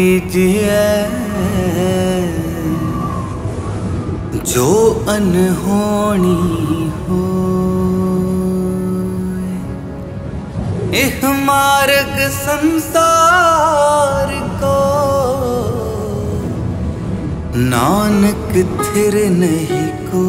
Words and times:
कीजिए। 0.00 0.84
जो 4.50 4.68
अनहोनी 5.08 6.36
हो 7.00 7.24
इह 11.00 11.18
मार्ग 11.44 12.16
संसार 12.36 14.32
को 14.62 14.78
नानक 17.66 18.56
थिर 18.80 19.18
नहीं 19.34 19.86
को, 20.08 20.26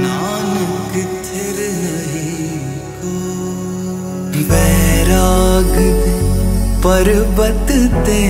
नानक 0.00 0.92
थिर 1.28 1.62
नहीं 1.76 2.48
को। 2.96 3.14
बैराग 4.50 6.05
पर्वत 6.86 7.70
ते। 8.06 8.20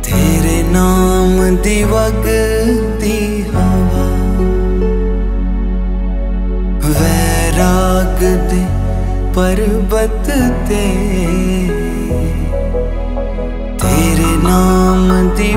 तेरे 0.00 0.62
नाम 0.62 1.56
दिवग 1.56 2.24
दी 3.00 3.42
हवा। 3.42 4.06
वैराग 6.88 8.18
दे 8.50 8.64
पर्वत 9.32 10.30
ते। 10.68 10.84
तेरे 13.78 14.32
नाम 14.42 15.28
दी 15.28 15.56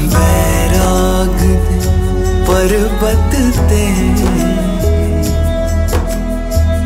ਵੈਰਾਗ 0.00 1.40
ਦੇ 1.40 1.80
ਪਰਬਤ 2.46 3.36
ਤੇ 3.70 3.88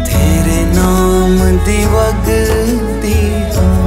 ਤੇਰੇ 0.04 0.64
ਨਾਮ 0.74 1.58
ਦੀ 1.66 1.84
ਵਗਦੀ 1.84 3.34
ਹਾਂ। 3.34 3.77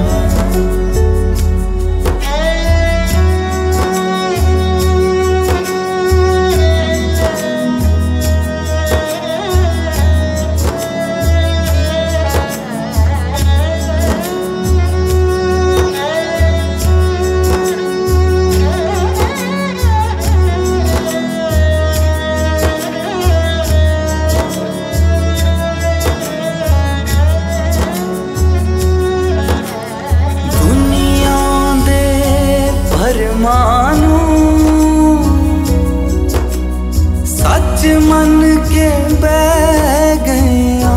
ਸੱਚ 37.81 37.93
ਮੰਨ 37.99 38.55
ਕੇ 38.63 38.89
ਬਹਿ 39.21 40.15
ਗਏ 40.25 40.81
ਆ 40.83 40.91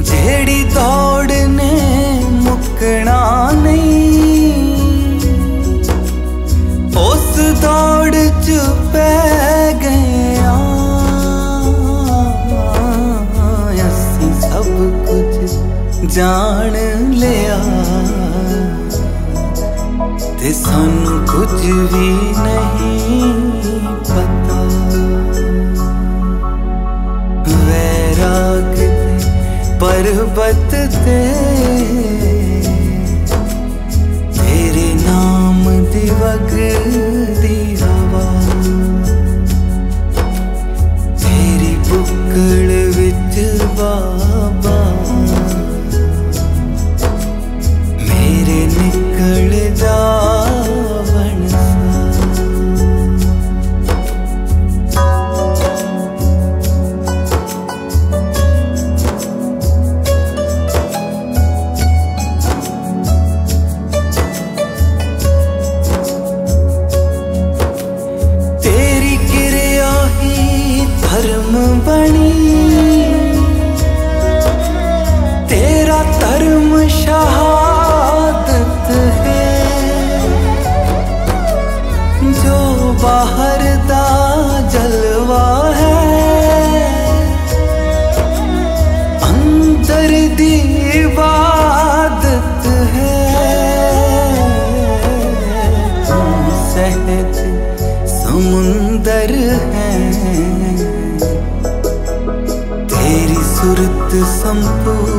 ਜਿਹੜੀ 0.00 0.64
ਦੌੜ 0.74 1.32
ਨੇ 1.32 1.70
ਮੁੱਕਣਾ 2.34 3.50
ਨਹੀਂ 3.54 4.52
ਉਸ 6.98 7.40
ਦੌੜ 7.62 8.14
ਚ 8.14 8.58
ਪੈ 8.92 9.72
ਗਏ 9.82 10.36
ਆ 10.44 10.58
ਅਸੀਂ 13.86 14.32
ਸਭ 14.42 14.68
ਕੁਝ 15.06 16.10
ਜਾਣ 16.10 16.76
ਲਿਆ 17.14 17.58
ਤੇ 20.40 20.52
ਸਾਨੂੰ 20.54 21.26
ਕੁਝ 21.26 21.60
ਵੀ 21.62 22.08
ਨਹੀਂ 22.38 23.43
पर्वत 29.84 30.74
तेरे 31.04 31.53
दी 90.36 90.54
है। 92.94 93.14
तुम 96.08 96.48
सहज 96.72 97.36
समुंदर 98.10 99.34
है। 99.74 99.92
तेरी 102.86 103.34
सुरत 103.34 104.14
संपूर्णता। 104.14 105.14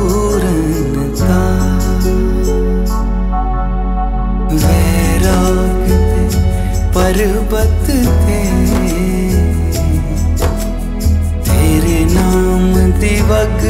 वैराग 4.64 5.86
पर्वत 6.94 7.88
थे 7.88 8.42
तेरे 11.44 11.98
नाम 12.04 12.72
दिवग 13.00 13.62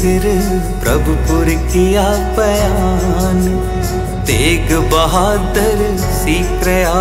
सिर 0.00 0.22
प्रभुपुर 0.82 1.44
किया 1.44 2.02
बयान। 2.08 3.42
तेग 4.26 4.72
बहादुर 4.76 5.98
सीकरया 5.98 6.94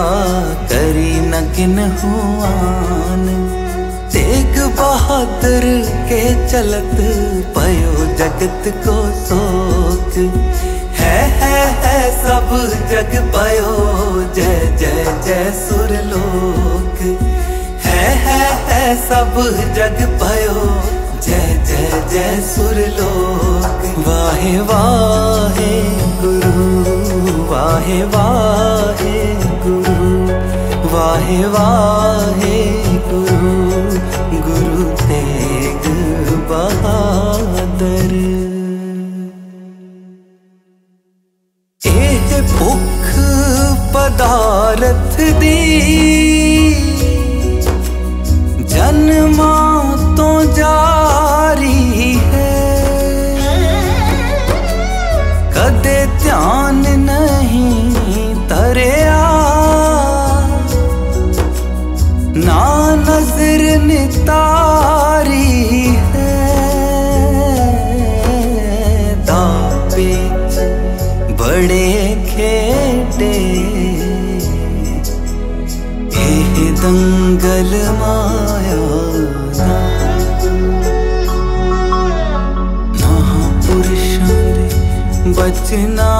करी 0.65 1.19
न 1.19 1.53
किन 1.55 1.79
हुआन। 1.79 3.25
तेग 4.13 4.59
बहादुर 4.77 5.67
के 6.09 6.49
चलत 6.49 6.91
पयो 7.57 8.05
जगत 8.15 8.63
को 8.67 8.97
शोक। 9.25 10.13
है 10.99 11.23
है 11.29 11.65
है 11.85 12.23
सब 12.23 12.75
जग 12.91 13.33
पयो, 13.35 13.75
जय 14.35 14.77
जय 14.79 15.21
जय 15.25 15.51
सुरलोक। 15.51 17.01
है 17.85 18.09
है 18.15 18.53
है 18.67 18.95
सब 19.09 19.41
जग 19.73 20.19
पयो। 20.23 20.88
ਜੈ 21.21 21.39
ਜੈ 21.65 21.99
ਜੈ 22.11 22.27
ਸੁਰ 22.45 22.75
ਲੋਕ 22.97 23.97
ਵਾਹੇ 24.07 24.57
ਵਾਹੇ 24.67 25.81
ਗੁਰੂ 26.21 27.45
ਵਾਹੇ 27.45 28.01
ਵਾਹੇ 28.13 29.35
ਗੁਰੂ 29.63 30.27
ਵਾਹੇ 30.93 31.43
ਵਾਹੇ 31.47 32.63
ਗੁਰੂ 33.09 33.81
ਗੁਰੂ 34.39 34.89
ਤੇਗ 34.99 35.89
ਬਹਾਦਰ 36.49 38.13
ਇਹ 41.81 42.41
ਭੁੱਖ 42.51 43.09
ਪਦਾਰਥ 43.93 45.21
ਦੀ 45.39 45.55
ਜਨਮਾਂ 48.63 49.58
तारी 64.27 65.83
है। 65.85 66.39
बड़े 71.39 72.15
खेटे। 72.29 73.33
हे 76.15 76.71
दंगल 76.71 77.71
माया 77.99 78.79
महापुरुष 83.01 84.07
बचना 85.37 86.11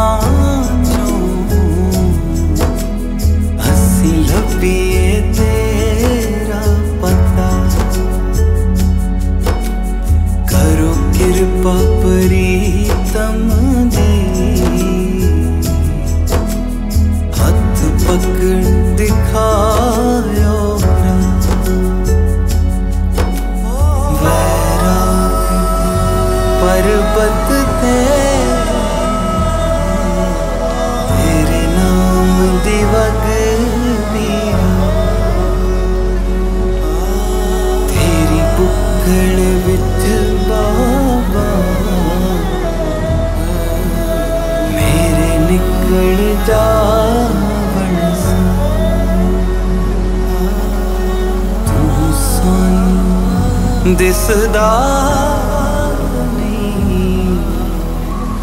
ਬੁੱਕਲ 39.10 39.38
ਵਿੱਚ 39.66 40.04
ਬਾਬਾ। 40.50 41.46
ਮੇਰੇ 44.74 45.38
ਨਿਕਲ 45.40 46.36
ਜਾਵਣ 46.48 47.96
ਤੂੰ 51.68 52.14
ਸਾਨੂੰ 52.26 53.96
ਦਿਸਦਾ 53.96 54.70
ਨਹੀਂ। 56.38 57.38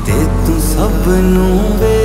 ਤੇ 0.06 0.24
ਤੂੰ 0.46 0.60
ਸਭ 0.62 1.08
ਨੂੰ 1.08 1.58
ਵੇ 1.78 1.95